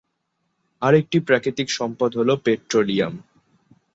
আরেকটি 0.81 1.17
প্রাকৃতিক 1.19 1.67
সম্পদ 1.69 2.11
হলো 2.17 2.33
পেট্রোলিয়াম। 2.45 3.13